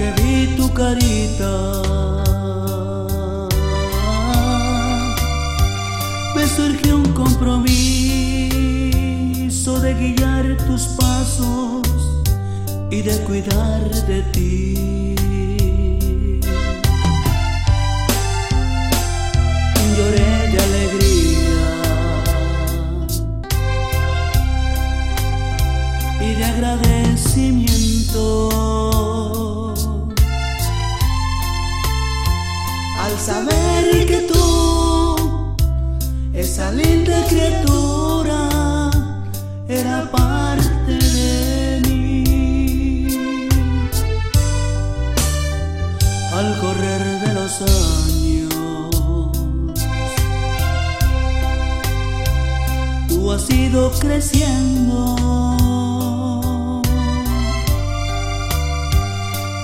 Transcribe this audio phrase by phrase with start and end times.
[0.00, 1.54] que vi tu carita,
[6.34, 7.68] me surgió un compromiso
[9.80, 11.82] de guiar tus pasos
[12.90, 15.19] y de cuidar de ti.
[33.10, 35.56] Al saber que tú,
[36.32, 38.90] esa linda criatura,
[39.68, 43.08] era parte de mí.
[46.32, 48.50] Al correr de los años,
[53.08, 55.16] tú has ido creciendo.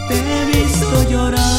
[0.09, 1.56] Te he visto llorar,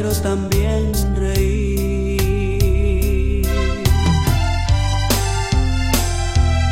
[0.00, 2.22] pero también reír.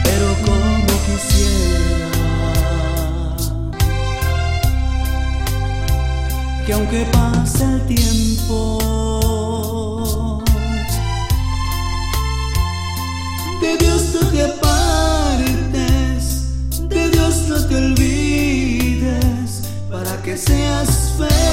[0.04, 2.10] Pero como quisiera
[6.64, 8.78] que aunque pase el tiempo,
[13.60, 16.24] de Dios no te apartes,
[16.88, 21.45] de Dios no te olvides, para que seas feliz,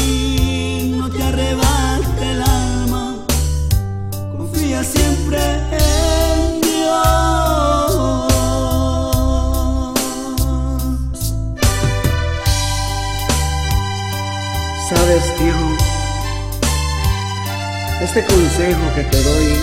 [1.10, 3.16] te arrebate el alma.
[4.36, 5.38] Confía siempre
[5.70, 7.92] en Dios.
[14.88, 15.68] Sabes, hijo,
[18.02, 19.56] este consejo que te doy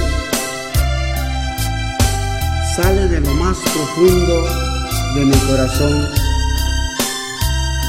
[2.76, 4.36] sale de lo más profundo
[5.16, 6.29] de mi corazón.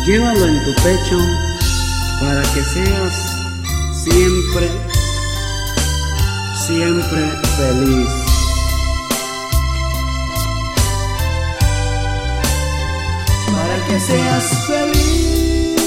[0.06, 1.18] Llévalo en tu pecho
[2.20, 3.14] para que seas
[3.92, 4.70] siempre,
[6.66, 7.22] siempre
[7.56, 8.30] feliz.
[13.52, 15.80] para que seas feliz.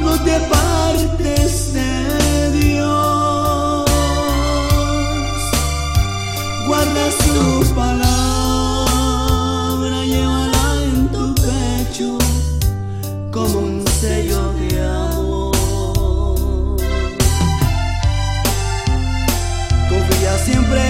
[0.00, 3.90] No te apartes de Dios,
[6.66, 8.05] guarda su palabra,
[20.46, 20.85] siempre